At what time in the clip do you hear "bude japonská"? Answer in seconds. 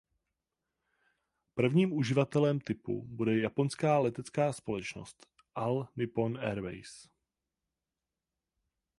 3.07-3.99